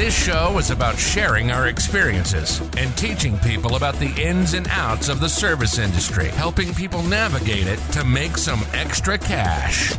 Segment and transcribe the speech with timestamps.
[0.00, 5.10] This show is about sharing our experiences and teaching people about the ins and outs
[5.10, 9.92] of the service industry, helping people navigate it to make some extra cash.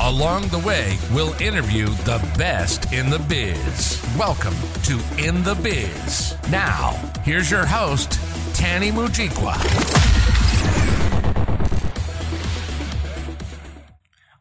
[0.00, 4.04] Along the way, we'll interview the best in the biz.
[4.18, 4.56] Welcome
[4.86, 4.94] to
[5.24, 6.36] In the Biz.
[6.50, 8.18] Now, here's your host,
[8.56, 9.54] Tani Mujikwa.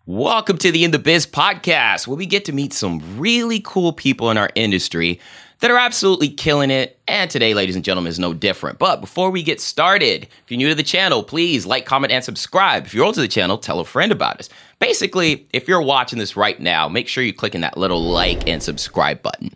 [0.06, 3.94] Welcome to the In the Biz podcast, where we get to meet some really cool
[3.94, 5.18] people in our industry
[5.62, 7.00] that are absolutely killing it.
[7.08, 8.80] And today, ladies and gentlemen, is no different.
[8.80, 12.22] But before we get started, if you're new to the channel, please like, comment, and
[12.22, 12.86] subscribe.
[12.86, 14.50] If you're old to the channel, tell a friend about us.
[14.80, 18.46] Basically, if you're watching this right now, make sure you click in that little like
[18.46, 19.52] and subscribe button.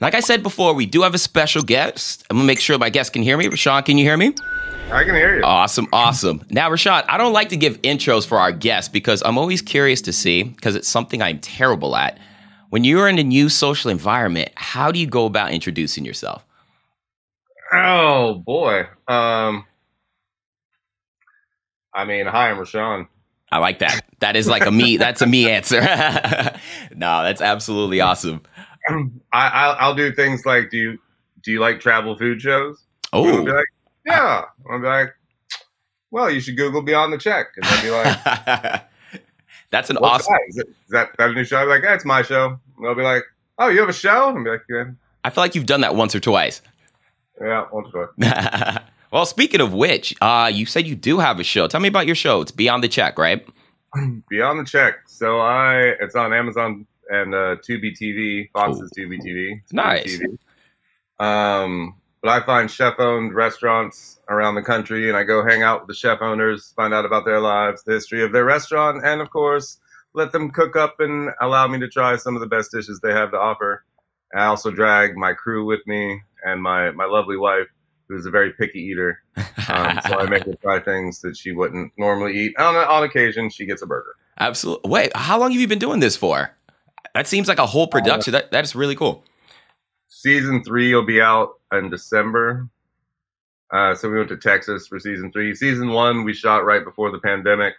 [0.00, 2.24] Like I said before, we do have a special guest.
[2.30, 3.44] I'm gonna make sure my guest can hear me.
[3.44, 4.32] Reyshan, can you hear me?
[4.90, 5.42] I can hear you.
[5.42, 6.44] Awesome, awesome.
[6.48, 10.00] Now, Rashad, I don't like to give intros for our guests because I'm always curious
[10.02, 12.18] to see, because it's something I'm terrible at.
[12.70, 16.44] When you're in a new social environment, how do you go about introducing yourself?
[17.72, 18.86] Oh boy.
[19.08, 19.64] Um
[21.92, 23.08] I mean, hi, I'm Reyshan.
[23.50, 24.04] I like that.
[24.20, 24.96] That is like a me.
[24.98, 25.80] That's a me answer.
[26.94, 28.42] no, that's absolutely awesome.
[28.88, 30.98] I, I'll, I'll do things like, do you
[31.42, 32.84] do you like travel food shows?
[33.12, 33.64] Oh, like,
[34.06, 34.44] yeah.
[34.70, 35.14] I'll be like,
[36.10, 38.18] well, you should Google Beyond the Check, and they'll be like,
[39.70, 40.32] that's an awesome.
[40.32, 40.40] that?
[40.48, 41.58] Is, it, is that that a new show?
[41.58, 42.46] I'll be like, that's my show.
[42.76, 43.24] And they'll be like,
[43.58, 44.28] oh, you have a show?
[44.28, 44.84] And I'll be like, yeah,
[45.24, 46.62] I feel like you've done that once or twice.
[47.40, 48.78] yeah, once or twice.
[49.12, 51.66] well, speaking of which, uh, you said you do have a show.
[51.66, 52.40] Tell me about your show.
[52.40, 53.46] It's Beyond the Check, right?
[54.28, 55.08] Beyond the Check.
[55.08, 59.60] So I, it's on Amazon and uh, Tubi TV, Fox's Tubi TV.
[59.68, 60.18] Tubi Nice.
[60.18, 61.24] TV.
[61.24, 61.94] Um,
[62.26, 65.94] but I find chef-owned restaurants around the country, and I go hang out with the
[65.94, 69.78] chef owners, find out about their lives, the history of their restaurant, and of course,
[70.12, 73.12] let them cook up and allow me to try some of the best dishes they
[73.12, 73.84] have to offer.
[74.34, 77.68] I also drag my crew with me and my my lovely wife,
[78.08, 79.22] who's a very picky eater.
[79.68, 82.56] Um, so I make her try things that she wouldn't normally eat.
[82.56, 84.14] On, on occasion, she gets a burger.
[84.38, 84.88] Absolutely.
[84.88, 86.52] Wait, how long have you been doing this for?
[87.14, 88.30] That seems like a whole production.
[88.30, 89.24] that that is really cool.
[90.08, 92.68] Season three will be out in December.
[93.72, 95.54] Uh, so we went to Texas for season three.
[95.54, 97.74] Season one we shot right before the pandemic,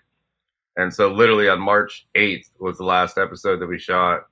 [0.75, 4.27] and so literally on March eighth was the last episode that we shot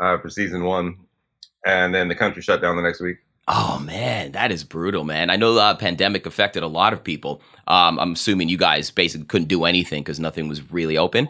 [0.00, 0.96] uh, for season one,
[1.66, 3.16] and then the country shut down the next week.
[3.46, 5.28] Oh man, that is brutal, man.
[5.28, 7.42] I know the uh, pandemic affected a lot of people.
[7.66, 11.28] Um, I'm assuming you guys basically couldn't do anything because nothing was really open.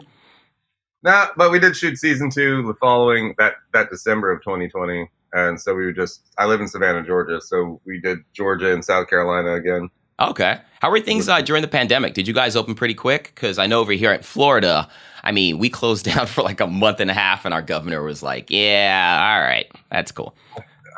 [1.03, 5.59] Nah, but we did shoot season two the following that that December of 2020, and
[5.59, 6.21] so we were just.
[6.37, 9.89] I live in Savannah, Georgia, so we did Georgia and South Carolina again.
[10.19, 10.59] Okay.
[10.79, 12.13] How were things uh, during the pandemic?
[12.13, 13.33] Did you guys open pretty quick?
[13.35, 14.87] Because I know over here in Florida,
[15.23, 18.03] I mean, we closed down for like a month and a half, and our governor
[18.03, 20.35] was like, "Yeah, all right, that's cool."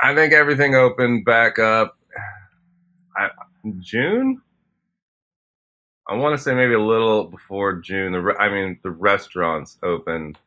[0.01, 1.97] I think everything opened back up
[3.17, 3.29] I,
[3.79, 4.41] June.
[6.07, 8.13] I want to say maybe a little before June.
[8.13, 10.37] The re- I mean, the restaurants opened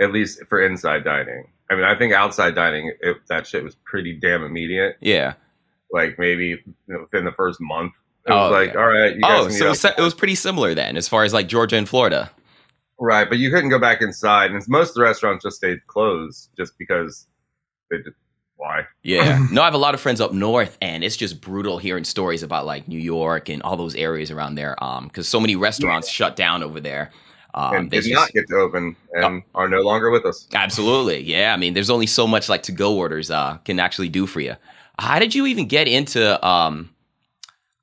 [0.00, 1.52] at least for inside dining.
[1.70, 4.96] I mean, I think outside dining, it, that shit was pretty damn immediate.
[5.00, 5.34] Yeah.
[5.92, 7.92] Like maybe you know, within the first month,
[8.26, 8.78] it was Oh, like, okay.
[8.78, 10.96] all right, you guys Oh, can so eat it was, it was pretty similar then,
[10.96, 12.30] as far as like Georgia and Florida.
[12.98, 16.50] right, but you couldn't go back inside, and most of the restaurants just stayed closed
[16.56, 17.26] just because
[17.90, 18.12] they did.
[18.58, 18.84] Why?
[19.02, 19.46] Yeah.
[19.52, 22.42] no, I have a lot of friends up north, and it's just brutal hearing stories
[22.42, 24.82] about like New York and all those areas around there.
[24.82, 27.10] Um, because so many restaurants shut down over there.
[27.56, 30.46] Um, and did just- not get to open and are no longer with us.
[30.52, 31.22] Absolutely.
[31.22, 31.54] Yeah.
[31.54, 34.40] I mean, there's only so much like to go orders uh, can actually do for
[34.40, 34.56] you.
[34.98, 36.90] How did you even get into, um,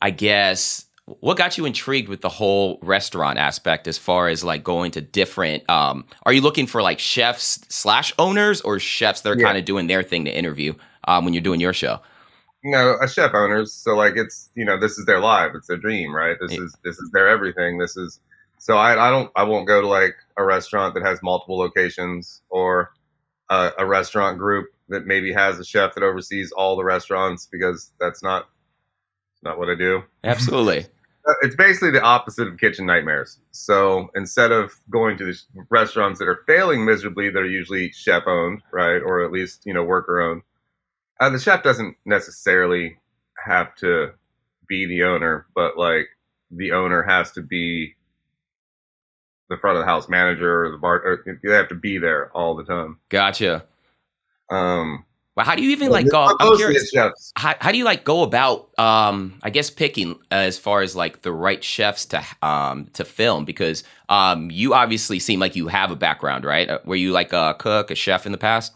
[0.02, 4.64] I guess, what got you intrigued with the whole restaurant aspect as far as like
[4.64, 9.32] going to different, um, are you looking for like chefs slash owners or chefs that
[9.32, 9.46] are Yeah.
[9.46, 10.74] kind of doing their thing to interview
[11.08, 12.00] um, when you're doing your show?
[12.66, 13.74] no a chef owners.
[13.74, 16.38] So like it's you know this is their life, it's their dream, right?
[16.40, 16.62] This Yeah.
[16.64, 17.78] is this is their everything.
[17.78, 18.22] This is
[18.64, 22.42] so I I don't I won't go to like a restaurant that has multiple locations
[22.50, 22.94] or
[23.50, 27.92] a, a restaurant group that maybe has a chef that oversees all the restaurants because
[28.00, 28.48] that's not
[29.44, 30.04] not what I do.
[30.24, 30.86] Absolutely.
[31.26, 33.40] Uh, It's basically the opposite of kitchen nightmares.
[33.52, 38.24] So instead of going to these restaurants that are failing miserably, that are usually chef
[38.28, 40.42] owned, right, or at least you know worker owned,
[41.22, 42.98] uh, the chef doesn't necessarily
[43.46, 44.12] have to
[44.68, 46.08] be the owner, but like
[46.52, 47.96] the owner has to be
[49.50, 50.96] the front of the house manager or the bar.
[50.96, 53.00] Or they have to be there all the time.
[53.10, 53.66] Gotcha.
[54.50, 55.06] Um,
[55.36, 56.36] Well, how do you even like go?
[56.40, 56.90] I'm curious.
[56.90, 57.32] chefs.
[57.36, 58.70] How, how do you like go about?
[58.80, 63.46] Um, I guess picking as far as like the right chefs to um to film
[63.46, 66.70] because um you obviously seem like you have a background, right?
[66.70, 68.74] Uh, Were you like a cook, a chef in the past?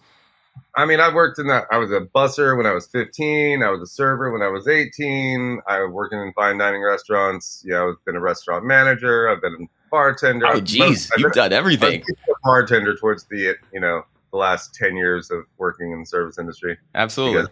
[0.75, 1.66] I mean, I worked in that.
[1.72, 3.62] I was a busser when I was 15.
[3.62, 5.60] I was a server when I was 18.
[5.68, 7.64] I was working in fine dining restaurants.
[7.66, 9.30] Yeah, I've been a restaurant manager.
[9.30, 10.48] I've been bartender.
[10.48, 12.04] Oh, I've you've done everything.
[12.44, 16.78] bartender towards the you know the last 10 years of working in the service industry.
[16.95, 17.50] Absolutely,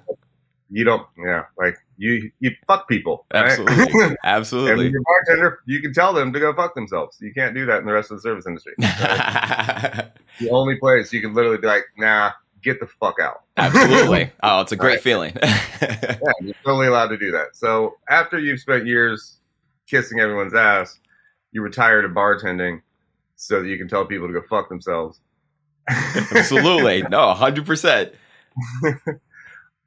[0.70, 3.26] you don't, yeah, like you you fuck people.
[3.34, 3.46] right?
[3.46, 4.90] absolutely, and when absolutely.
[4.90, 7.18] you're a bartender, you can tell them to go fuck themselves.
[7.22, 8.74] You can't do that in the rest of the service industry.
[8.80, 12.32] the only place you can literally be like, nah,
[12.62, 13.44] get the fuck out.
[13.58, 14.32] Absolutely.
[14.44, 15.02] Oh, it's a great Right.
[15.02, 15.34] feeling.
[15.42, 17.56] Yeah, you're totally allowed to do that.
[17.56, 19.38] So after you've spent years
[19.88, 21.00] kissing everyone's ass,
[21.56, 22.82] you retire to bartending
[23.36, 25.20] so that you can tell people to go fuck themselves.
[25.88, 27.02] Absolutely.
[27.04, 28.14] No, 100%.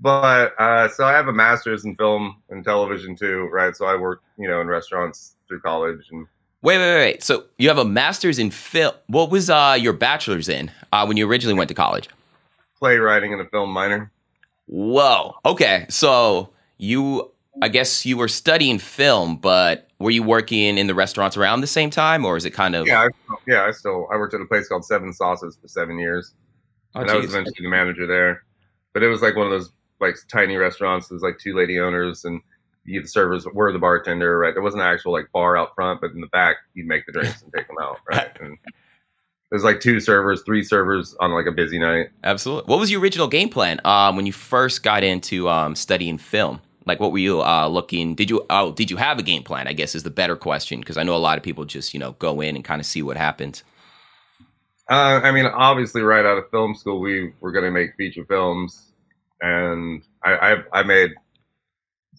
[0.00, 3.74] but uh, so I have a master's in film and television too, right?
[3.76, 6.26] So I work, you know, in restaurants through college and
[6.60, 7.22] Wait, wait, wait.
[7.22, 8.92] So you have a master's in film.
[9.06, 12.08] What was uh, your bachelor's in uh, when you originally went to college?
[12.78, 14.10] playwriting and a film minor.
[14.66, 15.36] Whoa.
[15.44, 15.86] Okay.
[15.88, 17.30] So you,
[17.62, 21.66] I guess you were studying film, but were you working in the restaurants around the
[21.66, 22.86] same time, or is it kind of?
[22.86, 23.64] Yeah, I, yeah.
[23.64, 26.34] I still I worked at a place called Seven Sauces for seven years,
[26.94, 28.44] Oh, and I was eventually the manager there.
[28.92, 29.70] But it was like one of those
[30.00, 31.08] like tiny restaurants.
[31.08, 32.40] There's like two lady owners, and
[32.84, 34.38] you, the servers were the bartender.
[34.38, 37.06] Right, there wasn't an actual like bar out front, but in the back you'd make
[37.06, 37.98] the drinks and take them out.
[38.08, 38.56] Right, and
[39.50, 42.08] there's like two servers, three servers on like a busy night.
[42.24, 42.70] Absolutely.
[42.70, 46.60] What was your original game plan um, when you first got into um, studying film?
[46.88, 48.14] Like, what were you uh, looking?
[48.14, 49.68] Did you oh, did you have a game plan?
[49.68, 52.00] I guess is the better question because I know a lot of people just you
[52.00, 53.62] know go in and kind of see what happens.
[54.90, 58.24] Uh, I mean, obviously, right out of film school, we were going to make feature
[58.24, 58.92] films,
[59.42, 61.10] and I, I, I made,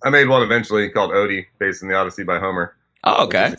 [0.04, 2.75] I made one eventually called Odie, based on the Odyssey by Homer.
[3.04, 3.56] Oh, okay,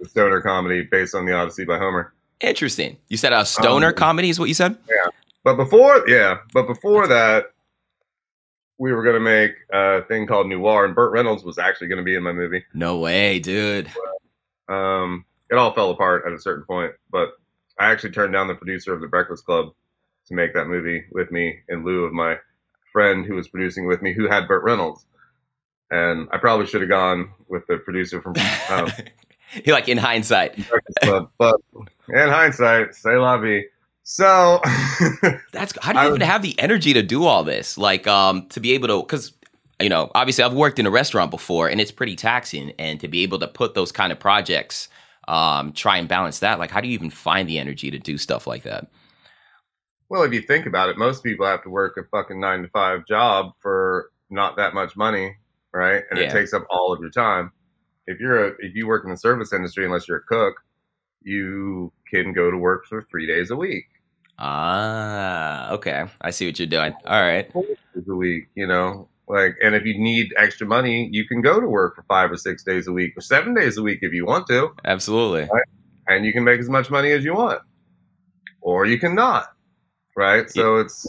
[0.00, 2.12] A stoner comedy based on the Odyssey by Homer.
[2.40, 2.98] interesting.
[3.08, 4.76] You said a stoner Um, comedy is what you said.
[4.88, 5.10] Yeah
[5.44, 7.52] but before, yeah, but before that,
[8.78, 11.98] we were going to make a thing called Noir, and Burt Reynolds was actually going
[11.98, 12.64] to be in my movie.
[12.74, 13.88] No way, dude.
[14.68, 17.30] Um, it all fell apart at a certain point, but
[17.78, 19.72] I actually turned down the producer of The Breakfast Club
[20.26, 22.38] to make that movie with me in lieu of my
[22.92, 25.06] friend who was producing with me, who had Burt Reynolds.
[25.90, 28.34] And I probably should have gone with the producer from
[28.70, 28.90] um,
[29.66, 30.56] like in hindsight.
[30.68, 31.56] Breakfast but
[32.08, 33.64] in hindsight, say la vie.
[34.04, 34.60] So,
[35.52, 37.76] That's how do you I even have the energy to do all this?
[37.76, 39.32] Like, um, to be able to, because
[39.80, 42.72] you know, obviously, I've worked in a restaurant before, and it's pretty taxing.
[42.78, 44.88] And to be able to put those kind of projects,
[45.28, 46.58] um, try and balance that.
[46.58, 48.88] Like, how do you even find the energy to do stuff like that?
[50.08, 52.68] well, if you think about it, most people have to work a fucking nine to
[52.68, 55.36] five job for not that much money,
[55.72, 56.02] right?
[56.10, 56.24] And Yeah.
[56.24, 57.50] it takes up all of your time.
[58.06, 60.56] If you're a, if you work in the service industry, unless you're a cook,
[61.22, 63.86] you can go to work for three days a week.
[64.44, 66.92] Ah, okay, I see what you're doing.
[67.06, 69.08] All right, days a week, you know.
[69.28, 72.36] Like, and if you need extra money, you can go to work for five or
[72.36, 75.48] six days a week, or seven days a week if you want to, absolutely.
[76.08, 77.60] and you can make as much money as you want,
[78.60, 79.46] or you can not,
[80.16, 80.50] right?
[80.50, 81.06] So it's,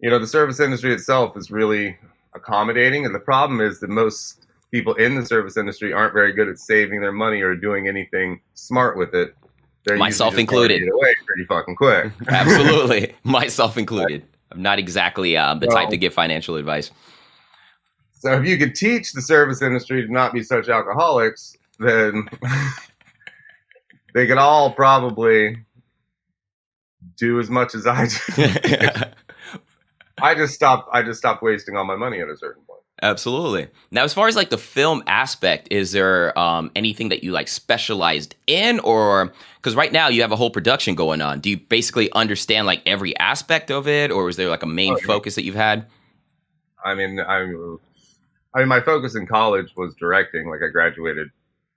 [0.00, 1.96] you know, the service industry itself is really
[2.34, 6.46] accommodating, and the problem is that most people in the service industry aren't very good
[6.46, 9.34] at saving their money or doing anything smart with it.
[9.84, 10.82] They're Myself included.
[10.82, 12.12] away pretty fucking quick.
[12.28, 14.22] Absolutely, myself included.
[14.52, 16.90] I'm not exactly um, the type to give financial advice.
[18.12, 22.28] So if you could teach the service industry to not be such alcoholics, then
[24.14, 25.56] they could all probably
[27.16, 28.48] do as much as I do.
[30.22, 30.90] I just stopped.
[30.92, 32.69] I just stopped wasting all my money at a certain point.
[33.02, 33.68] Absolutely.
[33.90, 37.48] Now, as far as like the film aspect, is there um, anything that you like
[37.48, 41.40] specialized in, or because right now you have a whole production going on?
[41.40, 44.92] Do you basically understand like every aspect of it, or is there like a main
[44.92, 45.06] Oh, yeah.
[45.06, 45.86] focus that you've had?
[46.84, 50.48] I mean, I, I mean, my focus in college was directing.
[50.50, 51.28] Like I graduated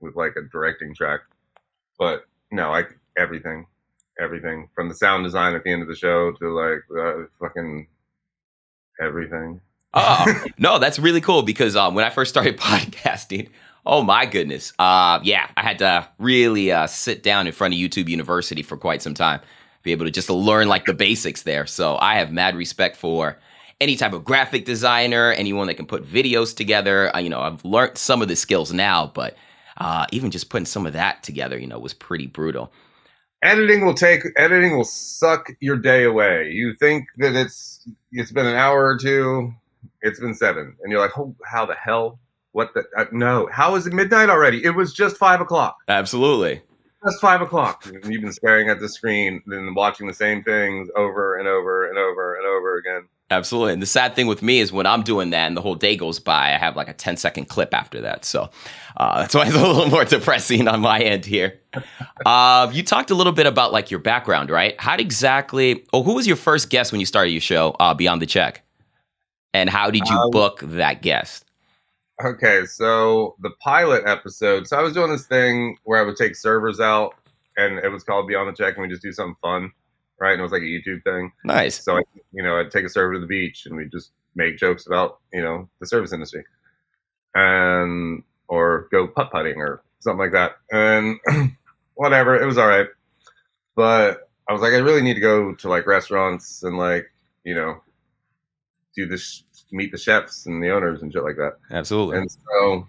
[0.02, 1.22] with like a directing track,
[1.98, 3.66] but no, like everything,
[4.20, 7.88] everything from the sound design at the end of the show to like uh, fucking
[9.02, 9.62] everything.
[9.94, 13.50] Oh no, that's really cool because um, when I first started podcasting,
[13.86, 17.80] oh my goodness, uh, yeah, I had to really uh, sit down in front of
[17.80, 19.42] YouTube University for quite some time,
[19.84, 21.66] be able to just learn like the basics there.
[21.68, 23.38] So I have mad respect for
[23.82, 27.16] any type of graphic designer, anyone that can put videos together.
[27.16, 29.36] Uh, you know, I've learned some of the skills now, but
[29.78, 32.72] uh, even just putting some of that together, you know, was pretty brutal.
[33.44, 36.50] editing will take editing will suck your day away.
[36.52, 39.54] You think that it's it's been an hour or two,
[40.02, 42.20] it's been seven, and you're like, oh, how the hell?
[42.52, 42.84] What the?
[42.98, 44.64] Uh, no, how is it midnight already?
[44.64, 45.78] It was just five o'clock.
[45.88, 46.62] Absolutely.
[47.04, 47.86] Just five o'clock.
[47.86, 51.90] And you've been staring at the screen and watching the same things over and over
[51.90, 53.08] and over and over again.
[53.34, 53.74] Absolutely.
[53.74, 55.96] And the sad thing with me is when I'm doing that and the whole day
[55.96, 58.26] goes by, I have like a 10 second clip after that.
[58.26, 58.50] So
[58.98, 61.60] uh, that's why it's a little more depressing on my end here.
[62.26, 64.80] Uh, you talked a little bit about like your background, right?
[64.80, 68.22] How exactly, oh, who was your first guest when you started your show, uh, Beyond
[68.22, 68.63] the Check?
[69.54, 71.46] And how did you Um, book that guest?
[72.24, 74.68] Okay, so the pilot episode.
[74.68, 77.16] So I was doing this thing where I would take servers out,
[77.58, 79.72] and it was called Beyond the Check, and we just do something fun,
[80.20, 80.32] right?
[80.32, 81.32] And it was like a YouTube thing.
[81.44, 81.84] Nice.
[81.84, 84.58] So I, you know, I'd take a server to the beach, and we just make
[84.58, 86.44] jokes about you know the service industry,
[87.36, 91.20] and or go putt putting or something like that, and
[91.96, 92.40] whatever.
[92.40, 92.88] It was all right,
[93.76, 97.12] but I was like, I really need to go to like restaurants and like
[97.44, 97.82] you know
[98.96, 101.58] do this, meet the chefs and the owners and shit like that.
[101.72, 102.18] Absolutely.
[102.18, 102.88] And so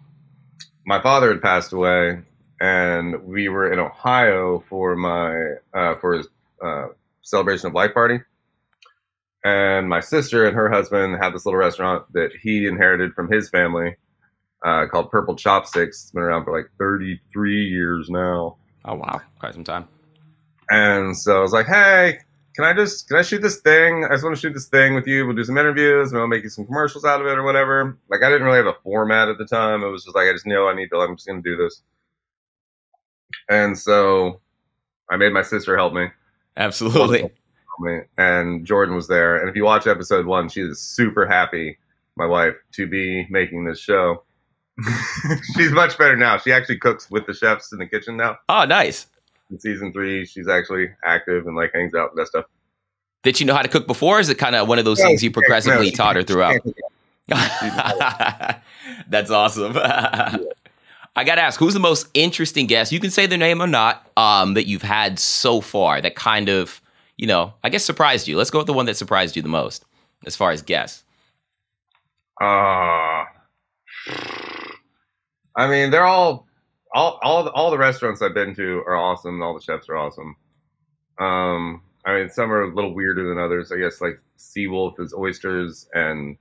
[0.86, 2.20] my father had passed away,
[2.60, 6.28] and we were in Ohio for my uh, for his
[6.64, 6.86] uh,
[7.22, 8.20] celebration of life party.
[9.44, 13.50] And my sister and her husband had this little restaurant that he inherited from his
[13.50, 13.96] family
[14.64, 16.04] uh, called Purple Chopsticks.
[16.04, 18.56] It's been around for like 33 years now.
[18.86, 19.20] oh, wow.
[19.38, 19.86] Quite some time.
[20.70, 22.20] And so I was like, hey,
[22.54, 24.04] can I just can I shoot this thing?
[24.04, 25.26] I just want to shoot this thing with you.
[25.26, 27.98] We'll do some interviews and we'll make you some commercials out of it or whatever.
[28.08, 29.82] Like I didn't really have a format at the time.
[29.82, 31.82] It was just like I just know I need to I'm just gonna do this.
[33.48, 34.40] And so
[35.10, 36.06] I made my sister help me.
[36.56, 37.20] Absolutely.
[37.20, 37.32] Help
[37.80, 38.00] me.
[38.16, 39.36] And Jordan was there.
[39.36, 41.76] And if you watch episode one, she is super happy,
[42.16, 44.22] my wife, to be making this show.
[45.56, 46.38] she's much better now.
[46.38, 49.06] She actually cooks with the chefs in the kitchen now Oh, nice.
[49.50, 52.46] In season three, she's actually active and like hangs out and that stuff.
[53.22, 54.18] Did you know how to cook before?
[54.18, 56.22] Or is it kind of one of those No, things you progressively no, taught her
[56.22, 56.60] throughout?
[59.08, 59.76] That's awesome.
[61.16, 62.92] I got to ask, who's the most interesting guest?
[62.92, 66.48] You can say their name or not um, that you've had so far that kind
[66.48, 66.82] of,
[67.16, 68.36] you know, I guess surprised you.
[68.36, 69.84] Let's go with the one that surprised you the most
[70.26, 71.04] as far as guests.
[72.40, 73.24] Uh,
[75.56, 76.46] I mean, they're all
[76.94, 79.42] all all the, all the restaurants I've been to are awesome.
[79.42, 80.36] All the chefs are awesome.
[81.18, 83.70] Um, I mean, some are a little weirder than others.
[83.72, 86.36] I guess like Seawolf is oysters and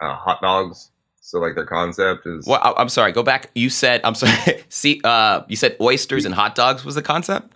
[0.00, 0.90] uh, hot dogs.
[1.20, 3.10] So like their concept is Well, I- I'm sorry.
[3.12, 3.50] Go back.
[3.54, 4.62] You said I'm sorry.
[4.68, 7.54] See, uh, you said oysters and hot dogs was the concept.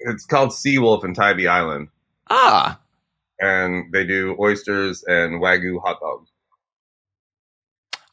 [0.00, 1.88] it's called Seawolf in Tybee Island,
[2.30, 2.78] Ah,
[3.40, 6.30] and they do oysters and wagyu hot dogs.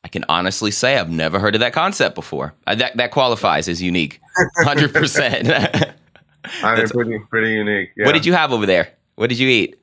[0.06, 2.54] I can honestly say I've never heard of that concept before.
[2.68, 4.22] Uh, that that qualifies as unique,
[4.58, 5.48] hundred percent.
[6.62, 7.90] That's- pretty pretty unique.
[7.98, 8.06] Yeah.
[8.06, 8.90] What did you have over there?
[9.16, 9.80] What did you eat?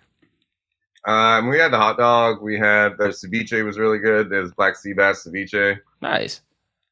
[1.08, 2.40] Um, we had the hot dog.
[2.40, 4.30] We had the ceviche was really good.
[4.30, 5.80] There's black sea bass ceviche.
[6.00, 6.40] Nice.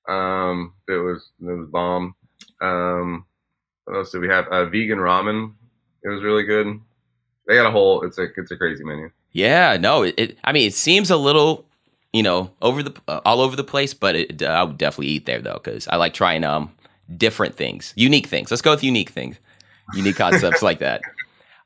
[0.09, 2.17] Um, it was it was bomb.
[2.61, 3.25] Um,
[3.85, 4.49] what else did we have?
[4.49, 5.53] Uh, vegan ramen.
[6.03, 6.81] It was really good.
[7.47, 8.03] They got a whole.
[8.03, 9.09] It's a it's a crazy menu.
[9.31, 10.39] Yeah, no, it, it.
[10.43, 11.65] I mean, it seems a little,
[12.13, 15.09] you know, over the uh, all over the place, but it, uh, I would definitely
[15.09, 16.73] eat there though because I like trying um
[17.17, 18.51] different things, unique things.
[18.51, 19.37] Let's go with unique things,
[19.95, 21.03] unique concepts like that.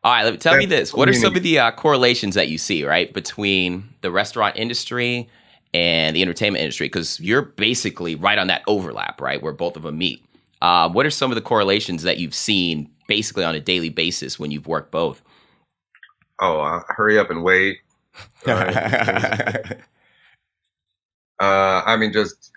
[0.03, 2.49] All right, let me tell me this: what are some of the uh, correlations that
[2.49, 5.29] you see right between the restaurant industry
[5.73, 6.87] and the entertainment industry?
[6.87, 10.23] Because you're basically right on that overlap, right, where both of them meet.
[10.61, 14.39] Uh, what are some of the correlations that you've seen basically on a daily basis
[14.39, 15.23] when you've worked both?
[16.41, 17.79] Oh, uh, hurry up and wait.
[21.41, 22.53] Uh, I mean, just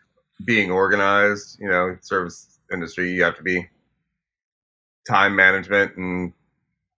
[0.46, 1.60] being organized.
[1.60, 3.68] You know, service industry, you have to be
[5.08, 6.34] time management and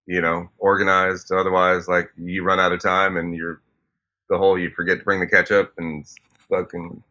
[0.05, 1.31] you know organized.
[1.31, 3.61] Otherwise, like you run out of time and you're
[4.29, 6.05] the whole you forget to bring the ketchup and
[6.49, 7.01] fucking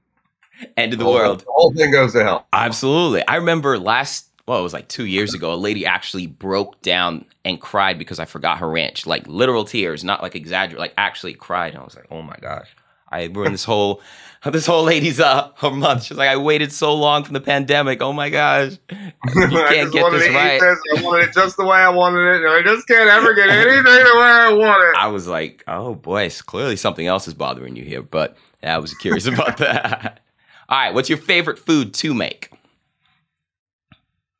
[0.76, 1.40] End of the whole- world.
[1.40, 2.46] The whole thing goes to hell.
[2.52, 3.26] Absolutely.
[3.28, 7.24] I remember last, well, it was like two years ago, a lady actually broke down
[7.44, 9.06] and cried because I forgot her ranch.
[9.06, 11.74] Like literal tears, not like exaggerate, like actually cried.
[11.74, 12.68] And I was like, oh my gosh.
[13.10, 14.02] I ruined this whole
[14.44, 16.04] this whole lady's uh her month.
[16.04, 18.00] She's like, I waited so long from the pandemic.
[18.02, 18.78] Oh my gosh.
[19.34, 20.60] You I can't just get this right.
[20.60, 20.78] this.
[20.96, 23.48] I wanted it just the way I wanted it, and I just can't ever get
[23.50, 24.96] anything the way I want it.
[24.96, 28.02] I was like, oh boy, it's clearly something else is bothering you here.
[28.02, 30.20] But yeah, I was curious about that.
[30.68, 32.50] All right, what's your favorite food to make?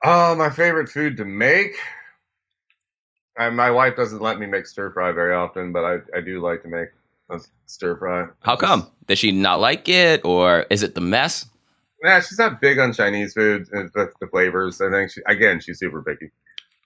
[0.05, 1.77] Oh, my favorite food to make.
[3.37, 6.63] My wife doesn't let me make stir fry very often, but I, I do like
[6.63, 6.89] to make
[7.67, 8.27] stir fry.
[8.41, 8.91] How come?
[9.07, 11.47] Does she not like it, or is it the mess?
[12.03, 14.81] Nah, she's not big on Chinese food, uh, the, the flavors.
[14.81, 16.31] I think she, again, she's super picky.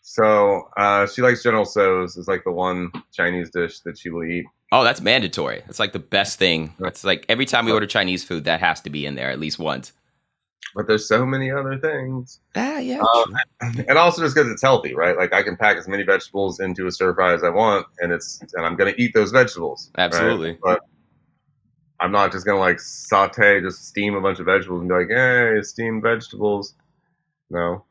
[0.03, 4.25] So uh, she likes General Tso's is like the one Chinese dish that she will
[4.25, 4.45] eat.
[4.73, 5.63] Oh, that's mandatory.
[5.69, 6.75] It's like the best thing.
[6.81, 9.39] It's like every time we order Chinese food, that has to be in there at
[9.39, 9.93] least once.
[10.75, 12.41] But there's so many other things.
[12.55, 13.01] Ah, yeah.
[13.01, 15.17] Um, and also just because it's healthy, right?
[15.17, 18.11] Like I can pack as many vegetables into a stir fry as I want, and
[18.13, 19.91] it's and I'm gonna eat those vegetables.
[19.99, 20.05] right?
[20.05, 20.59] Absolutely.
[20.63, 20.81] But
[22.01, 25.09] I'm not just gonna like saute, just steam a bunch of vegetables and be like,
[25.09, 26.75] "Hey, steamed vegetables."
[27.51, 27.85] No,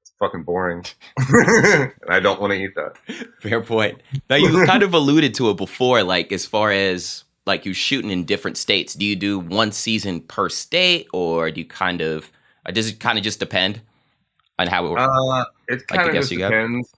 [0.00, 0.84] it's fucking boring,
[1.16, 2.96] and I don't want to eat that.
[3.40, 4.00] Fair point.
[4.30, 8.10] Now you kind of alluded to it before, like as far as like you're shooting
[8.10, 8.94] in different states.
[8.94, 12.30] Do you do one season per state, or do you kind of
[12.66, 13.80] does it kind of just depend
[14.58, 14.90] on how it?
[14.90, 15.02] Works?
[15.02, 16.92] Uh, it Like kind of just depends.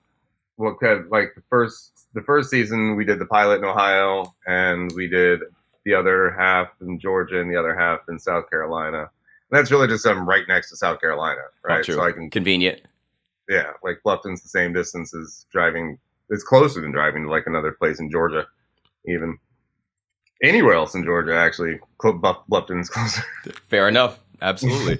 [0.56, 1.08] What kind?
[1.10, 5.40] Like the first, the first season, we did the pilot in Ohio, and we did
[5.84, 8.98] the other half in Georgia and the other half in South Carolina.
[9.00, 11.80] And that's really just I'm right next to South Carolina, right?
[11.80, 11.94] Oh, true.
[11.96, 12.82] So I can, Convenient.
[13.48, 15.98] yeah, like Bluffton's the same distance as driving.
[16.30, 18.46] It's closer than driving to like another place in Georgia,
[19.06, 19.38] even.
[20.42, 23.22] Anywhere else in Georgia, actually, Buff- Bluffton's closer.
[23.68, 24.18] Fair enough.
[24.40, 24.98] Absolutely.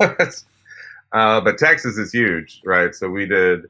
[0.00, 2.94] uh, but Texas is huge, right?
[2.94, 3.66] So we did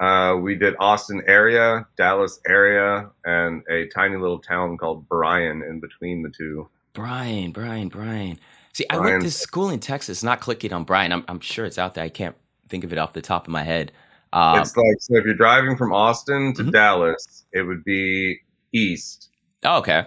[0.00, 5.78] uh, we did Austin area, Dallas area, and a tiny little town called Bryan in
[5.78, 6.68] between the two.
[6.94, 8.38] Bryan, Bryan, Bryan.
[8.72, 10.22] See, I went to school in Texas.
[10.22, 11.12] Not clicking on Bryan.
[11.12, 12.04] I'm, I'm sure it's out there.
[12.04, 12.36] I can't
[12.68, 13.92] think of it off the top of my head.
[14.32, 16.72] Um, it's like so if you're driving from Austin to Mhm.
[16.72, 18.38] Dallas, it would be
[18.72, 19.28] east
[19.64, 20.06] oh, okay.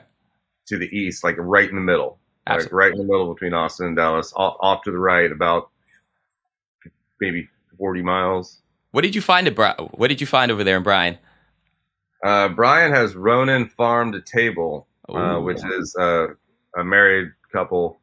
[0.67, 3.87] To the east, like right in the middle, like right in the middle between Austin
[3.87, 4.31] and Dallas.
[4.35, 5.69] Off, off to the right, about
[7.19, 8.61] maybe 40 miles.
[8.91, 11.17] What did you find at Bri- What did you find over there in Bryan?
[12.23, 16.27] Uh, Bryan has Ronin Farm to Table, uh, which is uh,
[16.77, 17.99] a married couple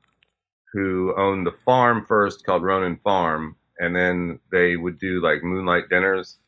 [0.72, 5.88] who owned the farm first called Ronin Farm, and then they would do like moonlight
[5.88, 6.38] dinners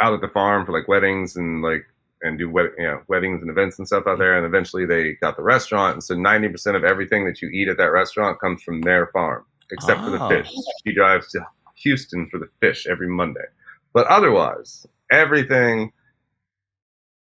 [0.00, 1.84] out at the farm for like weddings and like
[2.22, 2.44] and do
[2.78, 4.36] you know, weddings and events and stuff out there.
[4.36, 7.68] And eventually they got the restaurant, and so ninety percent of everything that you eat
[7.68, 10.28] at that restaurant comes from their farm, except for the Oh.
[10.28, 10.50] fish.
[10.86, 11.40] She drives to
[11.76, 13.44] Houston for the fish every Monday,
[13.92, 15.92] but otherwise everything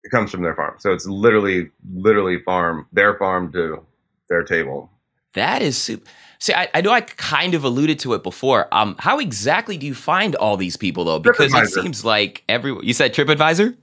[0.10, 0.76] comes from their farm.
[0.80, 3.86] So it's literally, literally farm their farm to
[4.30, 4.90] their table.
[5.34, 6.10] That is super.
[6.40, 8.68] See, I, I know I kind of alluded to it before.
[8.74, 11.20] Um, how exactly do you find all these people though?
[11.20, 13.78] Because it seems like every you said TripAdvisor.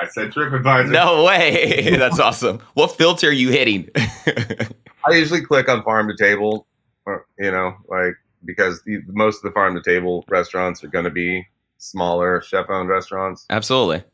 [0.00, 0.90] I said TripAdvisor.
[0.90, 1.90] No way.
[1.98, 2.60] That's awesome.
[2.74, 3.88] What filter are you hitting?
[3.96, 6.66] I usually click on farm to table,
[7.06, 11.04] or, you know, like because the, most of the farm to table restaurants are going
[11.04, 11.46] to be
[11.78, 13.46] smaller chef owned restaurants.
[13.50, 14.04] Absolutely.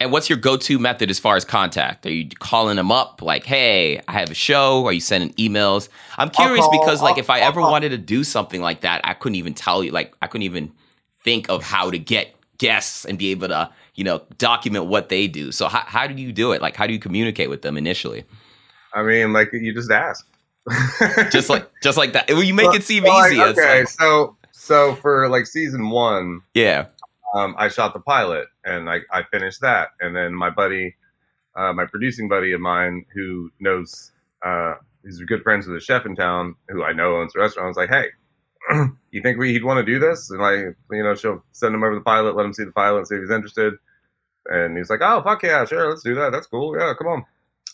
[0.00, 2.04] And what's your go-to method as far as contact?
[2.06, 4.84] Are you calling them up like, "Hey, I have a show"?
[4.86, 5.88] Are you sending emails?
[6.18, 8.60] I'm curious call- because like I'll- if I I'll ever call- wanted to do something
[8.60, 10.72] like that, I couldn't even tell you like I couldn't even
[11.22, 15.26] think of how to get guests and be able to, you know, document what they
[15.26, 15.50] do.
[15.52, 16.62] So how how do you do it?
[16.62, 18.24] Like how do you communicate with them initially?
[18.94, 20.26] I mean, like you just ask.
[21.32, 22.28] Just like just like that.
[22.30, 23.40] Well, you make it seem Well, easy.
[23.40, 26.86] It's okay, like- so so for like season one, yeah.
[27.34, 29.88] um, I shot the pilot and I, I finished that.
[30.00, 30.94] And then my buddy,
[31.56, 34.12] uh, my producing buddy of mine who knows,
[34.46, 37.64] uh, he's good friends with a chef in town who I know owns a restaurant.
[37.64, 38.06] I was like, hey,
[39.10, 40.30] you think we, he'd want to do this?
[40.30, 42.98] And like, you know, she'll send him over the pilot, let him see the pilot
[42.98, 43.74] and see if he's interested.
[44.46, 46.32] And he's like, oh, fuck yeah, sure, let's do that.
[46.32, 46.76] That's cool.
[46.78, 47.24] Yeah, come on.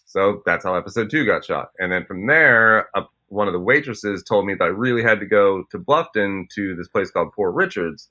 [0.05, 1.71] So that's how episode two got shot.
[1.79, 2.89] And then from there,
[3.29, 6.75] one of the waitresses told me that I really had to go to Bluffton to
[6.77, 8.09] this place called Poor Richards.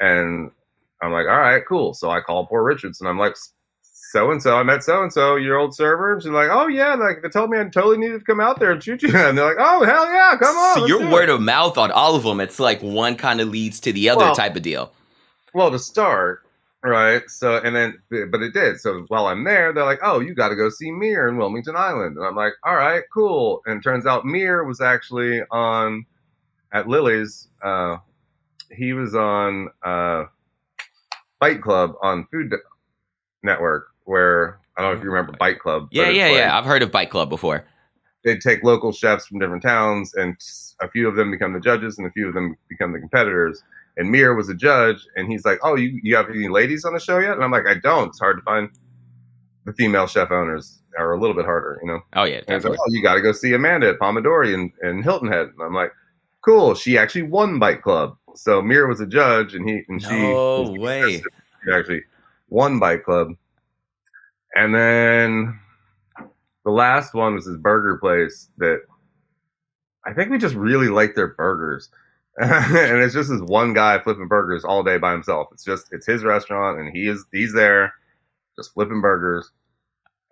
[0.00, 0.50] And
[1.02, 1.94] I'm like, all right, cool.
[1.94, 3.36] So I call Poor Richards and I'm like,
[4.12, 6.14] so and so, I met so and so, your old server.
[6.14, 8.58] And she's like, oh yeah, like they told me I totally needed to come out
[8.58, 9.08] there and shoot you.
[9.14, 10.76] And they're like, oh hell yeah, come on.
[10.78, 13.48] So your word it." of mouth on all of them, it's like one kind of
[13.48, 14.92] leads to the other Well- type of deal.
[15.54, 16.42] well to start,
[16.82, 17.22] right?
[17.28, 17.98] So and then,
[18.30, 18.80] but it did.
[18.80, 21.76] So while I'm there, they're like, oh, you got to go see Mir in Wilmington
[21.76, 22.16] Island.
[22.16, 23.62] And I'm like, all right, cool.
[23.66, 26.06] And it turns out Mir was actually on
[26.72, 27.48] at Lily's.
[27.62, 27.98] Uh,
[28.70, 30.24] he was on uh,
[31.40, 32.52] Bite Club on Food
[33.42, 35.88] Network, where I don't know if you remember Bite Club.
[35.92, 36.58] Yeah, yeah, like- yeah.
[36.58, 37.64] I've heard of Bite Club before.
[38.24, 40.36] they'd take local chefs from different towns, and
[40.82, 43.62] a few of them become the judges, and a few of them become the competitors.
[43.96, 46.92] And Mir was a judge, and he's like, "Oh, you you have any ladies on
[46.92, 48.08] the show yet?" And I'm like, "I don't.
[48.08, 48.68] It's hard to find
[49.64, 52.64] the female chef owners are a little bit harder, you know." Oh yeah, And he's
[52.64, 52.78] like, definitely.
[52.80, 55.74] "Oh, you got to go see Amanda at Pomodori and, and Hilton Head." And I'm
[55.74, 55.92] like,
[56.44, 60.08] "Cool." She actually won Bite Club, so Mir was a judge, and he and she
[60.32, 61.22] No way.
[61.64, 62.02] she actually
[62.48, 63.34] won Bite Club.
[64.54, 65.60] And then
[66.64, 68.80] the last one was this burger place that
[70.04, 71.88] I think we just really like their burgers.
[72.40, 75.48] and it's just this one guy flipping burgers all day by himself.
[75.52, 77.94] It's just it's his restaurant and he is he's there
[78.56, 79.50] just flipping burgers.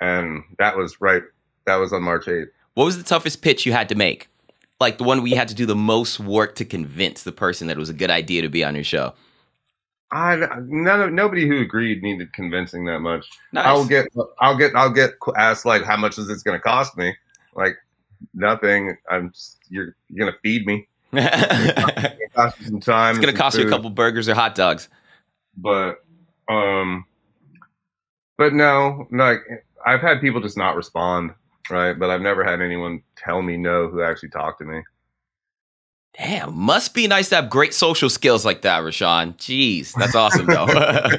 [0.01, 1.23] And that was right
[1.67, 2.49] that was on March 8th.
[2.75, 4.29] What was the toughest pitch you had to make?
[4.81, 7.67] Like the one where you had to do the most work to convince the person
[7.67, 9.15] that it was a good idea to be on your show.
[10.11, 13.27] I none of nobody who agreed needed convincing that much.
[13.53, 13.67] Nice.
[13.67, 14.09] I'll get
[14.41, 17.15] I'll get I'll get asked like how much is this going to cost me?
[17.55, 17.77] Like
[18.35, 18.97] nothing.
[19.11, 20.89] I'm just, you're you're going to feed me.
[21.13, 23.17] It's gonna cost you some time.
[23.17, 24.89] It's gonna cost you a couple burgers or hot dogs.
[25.57, 26.05] but
[26.49, 27.05] um
[28.37, 29.41] but no like
[29.85, 31.33] i've had people just not respond
[31.71, 34.81] right but i've never had anyone tell me no who actually talked to me
[36.17, 39.37] Damn, must be nice to have great social skills like that, Reyshan.
[39.37, 40.67] Jeez, that's awesome though.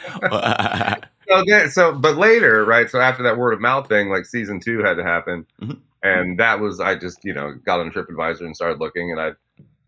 [1.28, 4.58] so, then, so but later right so after that word of mouth thing like season
[4.58, 5.78] two had to happen Mhm.
[6.02, 9.32] and that was i just you know got on tripadvisor and started looking and i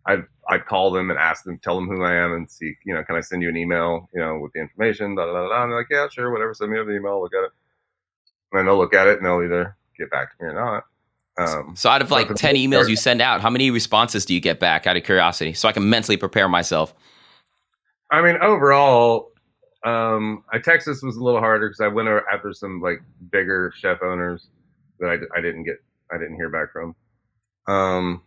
[0.04, 2.92] I'd, I'd call them and ask them, tell them who I am and see, you
[2.92, 5.48] know, can I send you an email, you know, with the information, da da da
[5.48, 5.62] da.
[5.62, 6.54] And they're like, yeah, sure, whatever.
[6.54, 7.52] Send me over the email, look at it.
[8.50, 10.84] And then they'll look at it and they'll either get back to me or not.
[11.38, 14.40] Um, so, out of like 10 emails you send out, how many responses do you
[14.40, 16.94] get back out of curiosity so I can mentally prepare myself?
[18.10, 19.32] I mean, overall,
[19.84, 24.02] um, I Texas was a little harder because I went after some like bigger chef
[24.02, 24.48] owners
[25.00, 26.94] that I, I didn't get, I didn't hear back from.
[27.66, 28.22] Um,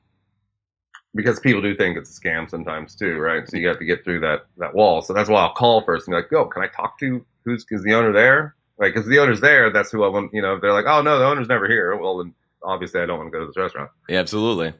[1.14, 3.48] because people do think it's a scam sometimes too, right?
[3.48, 5.02] So you have to get through that that wall.
[5.02, 7.66] So that's why I'll call first and be like, "Yo, can I talk to who's
[7.70, 10.34] is the owner there?" Like, because the owner's there, that's who I want.
[10.34, 12.34] You know, if they're like, "Oh no, the owner's never here." Well, then
[12.66, 13.90] obviously I don't want to go to this restaurant.
[14.10, 14.74] Yeah, absolutely.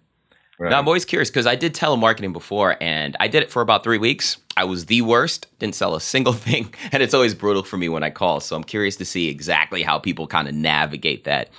[0.58, 0.70] Right?
[0.70, 3.84] Now, I'm always curious because I did telemarketing before and I did it for about
[3.84, 4.38] three weeks.
[4.56, 6.74] I was the worst, didn't sell a single thing.
[6.92, 8.40] And it's always brutal for me when I call.
[8.40, 11.50] So I'm curious to see exactly how people kind of navigate that.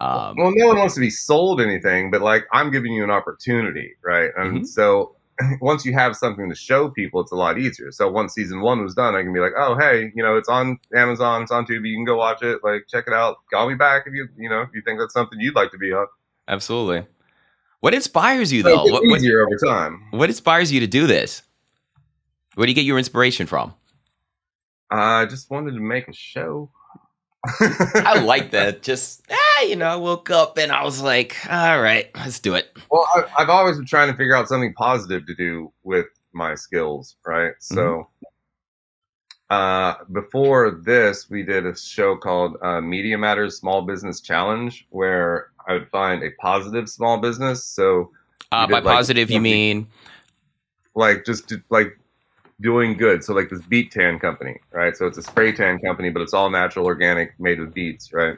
[0.00, 3.10] Um, well, no one wants to be sold anything, but like I'm giving you an
[3.10, 4.30] opportunity, right?
[4.36, 4.66] And Mhm.
[4.66, 5.15] so
[5.60, 7.90] once you have something to show people, it's a lot easier.
[7.92, 10.48] So once season one was done, I can be like, oh, hey, you know, it's
[10.48, 13.36] on Amazon, it's on Tubi, you can go watch it, like check it out.
[13.52, 15.78] Call me back if you, you know, if you think that's something you'd like to
[15.78, 16.06] be on.
[16.48, 17.06] absolutely.
[17.80, 18.84] What inspires you though?
[18.84, 20.06] What, what, easier over time.
[20.10, 21.42] what inspires you to do this?
[22.54, 23.74] Where do you get your inspiration from?
[24.90, 26.70] I just wanted to make a show.
[27.60, 28.82] I like that.
[28.82, 32.54] Just, ah, you know, I woke up and I was like, all right, let's do
[32.54, 32.76] it.
[32.90, 36.54] Well, I, I've always been trying to figure out something positive to do with my
[36.54, 37.54] skills, right?
[37.60, 38.08] So,
[39.50, 45.50] uh, before this, we did a show called uh, Media Matters Small Business Challenge, where
[45.68, 47.64] I would find a positive small business.
[47.64, 48.10] So,
[48.52, 49.88] Uh, by like, positive, you mean
[50.94, 51.98] like, just like
[52.60, 53.22] doing good.
[53.22, 54.96] So, like this beet tan company, right?
[54.96, 58.36] So it's a spray tan company, but it's all natural, organic, made with beets, right?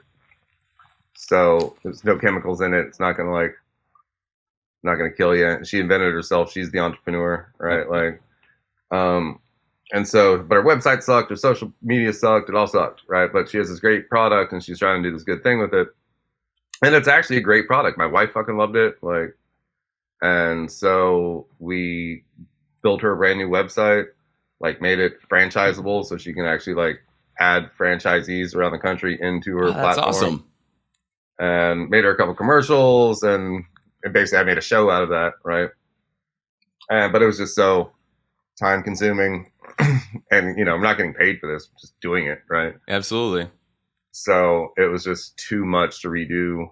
[1.14, 2.87] So there's no chemicals in it.
[2.87, 3.54] It's not gonna like,
[4.83, 5.64] not gonna kill you.
[5.64, 6.52] She invented herself.
[6.52, 7.88] She's the entrepreneur, right?
[7.88, 8.20] Like,
[8.90, 9.40] um,
[9.92, 11.31] and so, but her website sucked.
[11.31, 12.48] Her social media sucked.
[12.48, 13.33] It all sucked, right?
[13.33, 15.72] But she has this great product, and she's trying to do this good thing with
[15.72, 15.88] it.
[16.83, 17.98] And it's actually a great product.
[17.98, 19.02] My wife fucking loved it.
[19.02, 19.37] Like,
[20.22, 22.22] and so we
[22.83, 24.05] built her a brand new website,
[24.61, 27.01] like made it franchisable, so she can actually like
[27.41, 30.45] add franchisees around the country into her Oh, that's platform awesome.
[31.38, 33.64] and made her a couple commercials and,
[34.03, 35.69] and basically I made a show out of that, right?
[36.91, 37.93] And but it was just so
[38.59, 39.53] time consuming
[40.33, 42.75] and you know, I'm not getting paid for this, I'm just doing it, right?
[42.88, 43.49] Absolutely.
[44.11, 46.67] So it was just too much to redo.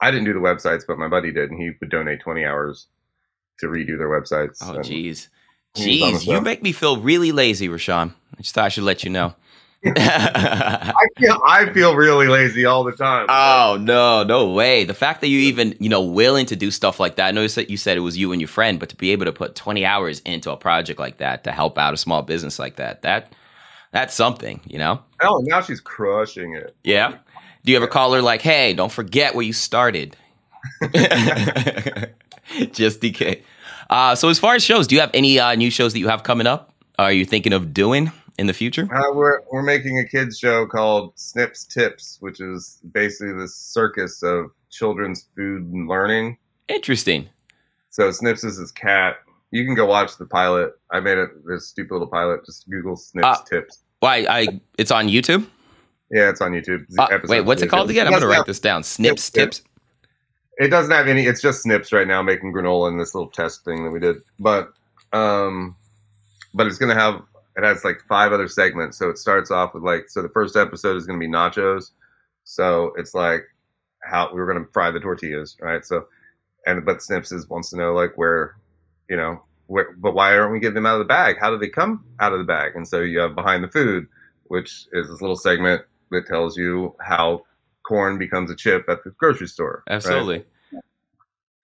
[0.00, 2.86] I didn't do the websites, but my buddy did, and he would donate 20 hours
[3.58, 4.58] to redo their websites.
[4.62, 5.28] Oh, jeez.
[5.74, 8.12] he was on the Jeez, you make me feel really lazy, Reyshan.
[8.36, 9.34] I just thought I should let you know.
[9.86, 13.26] I feel I feel really lazy all the time.
[13.28, 14.82] oh no, no way!
[14.82, 17.28] The fact that you even you know willing to do stuff like that.
[17.28, 19.26] I noticed that you said it was you and your friend, but to be able
[19.26, 22.58] to put twenty hours into a project like that to help out a small business
[22.58, 23.32] like that, that
[23.92, 25.00] that's something, you know.
[25.22, 26.74] Oh, now she's crushing it.
[26.82, 27.18] Yeah.
[27.64, 30.16] Do you ever call her like, "Hey, don't forget where you started"?
[32.72, 33.42] Just DK.
[33.90, 36.08] Uh, so as far as shows, do you have any uh, new shows that you
[36.08, 36.72] have coming up?
[36.98, 38.88] Are you thinking of doing in the future?
[38.94, 44.22] Uh, we're we're making a kids show called Snips Tips, which is basically the circus
[44.22, 46.36] of children's food and learning.
[46.68, 47.28] Interesting.
[47.90, 49.16] So Snips is his cat.
[49.50, 50.72] You can go watch the pilot.
[50.90, 52.44] I made it this stupid little pilot.
[52.44, 53.42] Just Google Snips Ah.
[53.48, 53.82] Tips.
[54.00, 54.26] Why?
[54.28, 55.46] I it's on YouTube.
[56.10, 56.84] Yeah, it's on YouTube.
[56.98, 58.06] Uh, wait, what's it called again?
[58.06, 58.82] I'm gonna write this down.
[58.82, 59.62] Snips, tips.
[60.58, 61.26] It doesn't have any.
[61.26, 64.16] It's just Snips right now making granola in this little test thing that we did.
[64.38, 64.72] But
[65.12, 65.76] um,
[66.54, 67.22] but it's gonna have.
[67.56, 68.98] It has like five other segments.
[68.98, 70.08] So it starts off with like.
[70.08, 71.90] So the first episode is gonna be nachos.
[72.44, 73.42] So it's like
[74.02, 75.84] how we were gonna fry the tortillas, right?
[75.84, 76.06] So
[76.66, 78.56] and but Snips is, wants to know like where,
[79.08, 81.36] you know, where, but why aren't we getting them out of the bag?
[81.40, 82.72] How do they come out of the bag?
[82.74, 84.06] And so you have behind the food,
[84.44, 87.44] which is this little segment that tells you how
[87.88, 89.82] corn becomes a chip at the grocery store.
[89.88, 89.96] right?
[89.96, 90.44] Absolutely.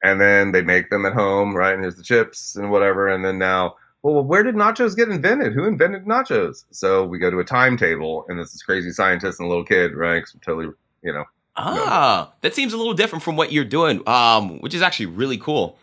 [0.03, 1.75] and then they make them at home, right?
[1.75, 3.09] And here's the chips and whatever.
[3.09, 5.53] And then now, well, where did nachos get invented?
[5.55, 6.65] Who invented nachos?
[6.71, 9.95] So we go to a timetable, and this is crazy scientist and a little kid,
[9.95, 10.23] right?
[10.23, 10.69] 'Cause totally,
[11.03, 11.25] you know,
[11.57, 15.39] Ah, that seems a little different from what you're doing, um, which is actually really
[15.39, 15.79] cool.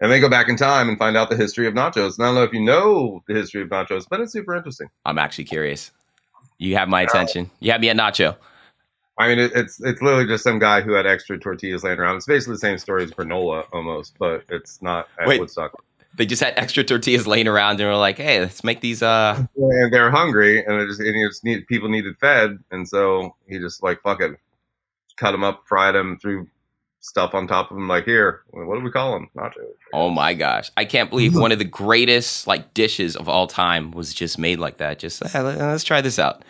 [0.00, 2.18] and they go back in time and find out the history of nachos.
[2.18, 4.88] And I don't know if you know the history of nachos, but it's super interesting.
[5.04, 5.92] I'm actually curious.
[6.58, 7.50] You have my attention.
[7.60, 8.34] You have me at Nacho.
[9.22, 12.16] I mean, it, it's it's literally just some guy who had extra tortillas laying around.
[12.16, 15.40] It's basically the same story as granola almost, but it's not at Wait.
[15.40, 15.72] Woodstock.
[16.14, 19.46] They just had extra tortillas laying around and were like, "Hey, let's make these." Uh,
[19.56, 23.58] and they're hungry, and it just, and just need people needed fed, and so he
[23.58, 24.36] just like fuck it,
[25.16, 26.48] cut them up, fried them, threw
[27.00, 27.88] stuff on top of them.
[27.88, 29.30] Like here, what do we call them?
[29.36, 29.72] Nachos.
[29.92, 33.92] oh my gosh, I can't believe one of the greatest like dishes of all time
[33.92, 34.98] was just made like that.
[34.98, 36.42] Just "Hey, let's try this out.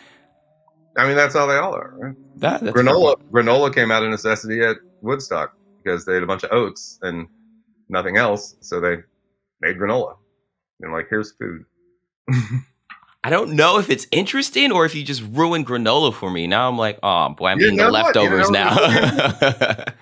[0.96, 1.94] I mean, that's how they all are.
[1.96, 2.16] Right?
[2.36, 6.52] That, Granola, granola came out of necessity at Woodstock because they had a bunch of
[6.52, 7.26] oats and
[7.88, 8.96] nothing else, so they
[9.60, 10.16] made granola.
[10.80, 11.64] And like, here's food.
[13.24, 16.48] I don't know if it's interesting or if you just ruined granola for me.
[16.48, 17.84] Now I'm like, oh boy, I'm You eating the?
[17.84, 19.84] You leftovers know now.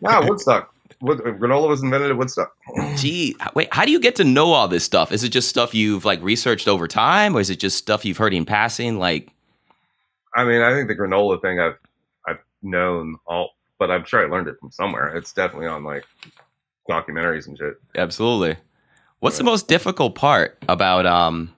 [0.00, 0.74] Wow, Woodstock.
[1.02, 2.52] Wood, granola was invented at Woodstock.
[2.96, 5.12] Gee, wait, how do you get to know all this stuff?
[5.12, 8.16] Is it just stuff you've like researched over time, or is it just stuff you've
[8.16, 8.98] heard in passing?
[8.98, 9.28] Like,
[10.34, 11.78] I mean, I think the granola thing I've
[12.26, 15.14] I've known all, but I'm sure I learned it from somewhere.
[15.16, 16.04] It's definitely on like
[16.88, 17.74] documentaries and shit.
[17.96, 18.56] absolutely.
[19.20, 21.06] What's the most difficult part about?
[21.06, 21.54] Um,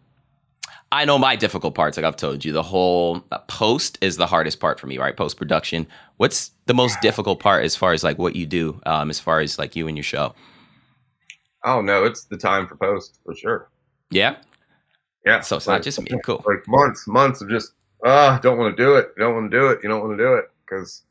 [0.92, 1.96] I know my difficult parts.
[1.96, 4.98] Like I've told you, the whole uh, post is the hardest part for me.
[4.98, 5.87] Right, post production.
[6.18, 8.80] What's the most difficult part as far as like what you do?
[8.84, 10.34] Um, as far as like you and your show.
[11.64, 13.70] Oh no, it's the time for post for sure.
[14.10, 14.37] Yeah.
[15.24, 15.40] Yeah.
[15.40, 16.10] So it's like, not just me.
[16.22, 16.44] Cool.
[16.46, 17.72] like months, months of just
[18.05, 19.09] ah, don't want to do it.
[19.17, 19.81] You don't want to do it.
[19.83, 21.03] You don't want to do it because,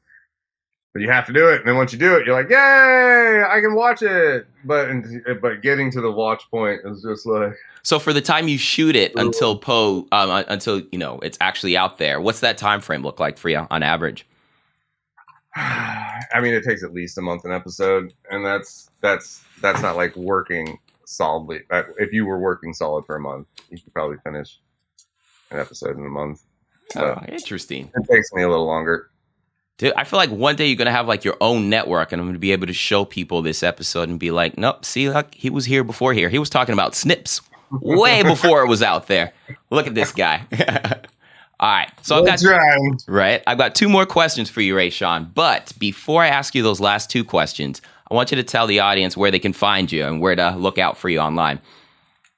[0.93, 1.59] but you have to do it.
[1.59, 4.47] And then once you do it, you're like, yay, I can watch it.
[4.63, 4.89] But
[5.41, 7.55] but getting to the watch point is just like.
[7.81, 11.37] So for the time you shoot it until Poe um, uh, until you know it's
[11.41, 14.25] actually out there, what's that time frame look like for you on average?
[15.55, 19.95] I mean, it takes at least a month an episode, and that's that's that's not
[19.95, 21.61] like working solidly.
[21.97, 24.59] If you were working solid for a month, you could probably finish
[25.51, 26.43] an episode in a month.
[26.95, 27.91] Oh, But interesting.
[27.95, 29.09] it takes me a little longer.
[29.79, 32.27] Dude, I feel like one day you're gonna have like your own network, and I'm
[32.27, 35.49] gonna be able to show people this episode and be like, "Nope, see, like he
[35.49, 36.29] was here before here.
[36.29, 37.41] He was talking about snips
[37.71, 39.33] way before it was out there.
[39.71, 40.43] Look at this guy."
[41.59, 43.03] All right, so I've got That's right.
[43.07, 43.43] right.
[43.47, 45.33] I've got two more questions for you, Reyshan.
[45.33, 48.79] But before I ask you those last two questions, I want you to tell the
[48.81, 51.59] audience where they can find you and where to look out for you online.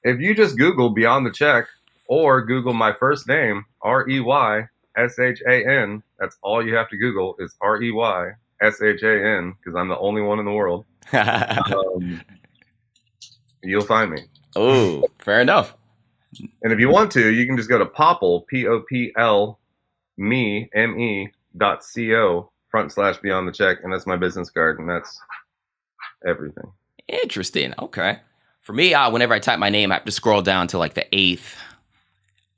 [0.04, 1.66] If you just Google Beyond the Check
[2.08, 6.74] or Google my first name, R E Y S H A N, that's all you
[6.74, 8.30] have to Google is R E Y
[8.62, 10.84] S H A N because I'm the only one in the world.
[11.12, 12.20] Um,
[13.62, 14.22] you'll find me.
[14.54, 15.74] oh, fair enough.
[16.62, 19.58] And if you want to, you can just go to Popple, P O P L,
[20.16, 23.78] me, M E, dot C O, front slash Beyond the Check.
[23.82, 24.78] And that's my business card.
[24.78, 25.18] And that's
[26.26, 26.70] everything.
[27.08, 27.74] Interesting.
[27.78, 28.18] Okay.
[28.62, 30.94] For me, uh, whenever I type my name, I have to scroll down to like
[30.94, 31.56] the eighth,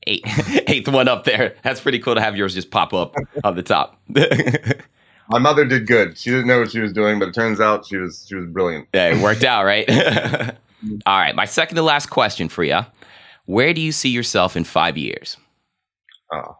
[0.06, 0.22] eight,
[0.68, 1.56] eighth one up there.
[1.62, 4.00] That's pretty cool to have yours just pop up on the top.
[5.30, 6.16] My mother did good.
[6.16, 8.46] She didn't know what she was doing, but it turns out she was she was
[8.46, 8.88] brilliant.
[8.94, 9.88] yeah, it worked out, right?
[11.06, 11.34] All right.
[11.34, 12.80] My second to last question for you:
[13.44, 15.36] Where do you see yourself in five years?
[16.32, 16.56] Oh.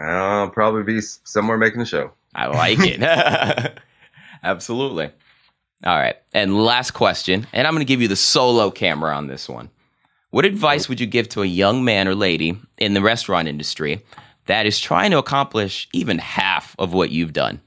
[0.00, 2.12] I'll probably be somewhere making a show.
[2.34, 3.02] I like it.
[4.42, 5.10] Absolutely.
[5.84, 6.16] All right.
[6.32, 9.70] And last question, and I'm going to give you the solo camera on this one.
[10.30, 14.04] What advice would you give to a young man or lady in the restaurant industry
[14.46, 17.60] that is trying to accomplish even half of what you've done?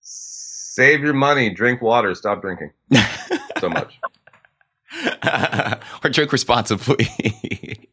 [0.00, 2.70] Save your money, drink water, stop drinking
[3.58, 3.98] so much.
[6.04, 7.08] or drink responsibly.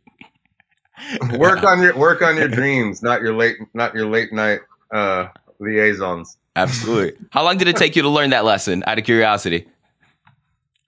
[1.38, 4.60] work on your work on your dreams, not your late not your late night
[4.92, 5.28] uh,
[5.60, 6.38] liaisons.
[6.56, 7.14] Absolutely.
[7.32, 9.68] How long did it take you to learn that lesson out of curiosity?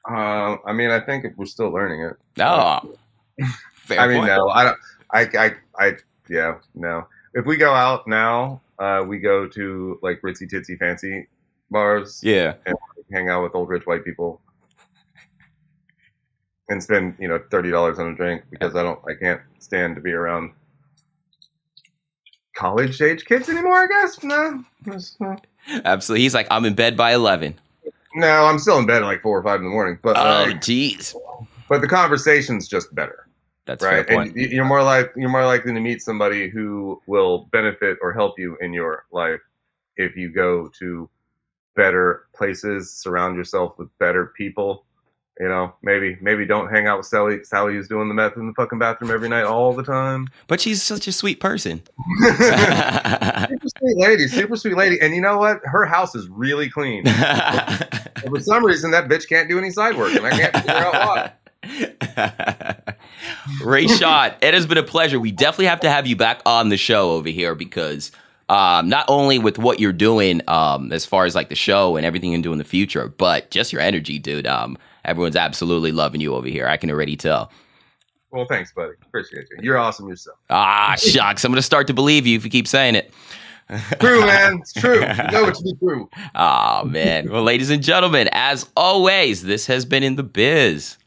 [0.10, 2.15] Uh, I mean, I think we're still learning it.
[2.41, 2.96] Oh,
[3.89, 4.28] I mean, point.
[4.28, 4.78] no, I don't.
[5.12, 5.93] I, I, I,
[6.30, 7.08] yeah, no.
[7.34, 11.28] If we go out now, uh, we go to like ritzy titsy fancy
[11.72, 12.54] bars, Yeah.
[12.65, 12.76] and
[13.12, 14.41] hang out with old rich white people,
[16.70, 19.96] and spend you know thirty dollars on a drink because I don't, I can't stand
[19.96, 20.52] to be around
[22.56, 23.76] college age kids anymore.
[23.76, 24.63] I guess no,
[25.20, 25.38] no.
[25.86, 26.24] Absolutely.
[26.24, 27.56] He's like, I'm in bed by eleven.
[28.18, 30.00] No, I'm still in bed at like four or five in the morning.
[30.02, 31.16] But Oh, like, jeez.
[31.70, 33.28] but the conversation's just better,
[33.66, 34.10] That's right?
[34.10, 38.40] And you're more like you're more likely to meet somebody who will benefit or help
[38.40, 39.40] you in your life
[39.98, 41.08] if you go to
[41.76, 44.84] better places, surround yourself with better people.
[45.40, 47.44] You know, maybe maybe don't hang out with Sally.
[47.44, 50.28] Sally who's doing the meth in the fucking bathroom every night all the time.
[50.48, 51.84] But she's such a sweet person.
[52.20, 55.00] super sweet lady, super sweet lady.
[55.00, 55.60] And you know what?
[55.64, 57.04] Her house is really clean.
[58.24, 60.74] And for some reason, that bitch can't do any side work, and I can't figure
[60.74, 61.32] out why.
[63.62, 65.20] Reyshan, it has been a pleasure.
[65.20, 68.12] We definitely have to have you back on the show over here because
[68.50, 72.06] um, not only with what you're doing um, as far as like the show and
[72.06, 74.48] everything you do in the future, but just your energy, dude.
[74.48, 76.68] Um, everyone's absolutely loving you over here.
[76.68, 77.52] I can already tell.
[78.32, 78.94] Well, thanks, buddy.
[79.06, 79.58] Appreciate you.
[79.62, 80.38] You're awesome yourself.
[80.50, 81.46] Ah, shucks.
[81.46, 83.14] I'm going to start to believe you if you keep saying it.
[84.00, 84.60] True, man.
[84.62, 85.02] It's true.
[85.02, 86.10] You know it to be true.
[86.36, 87.30] Oh, man.
[87.30, 90.98] Well, ladies and gentlemen, as always, this has been In the Biz.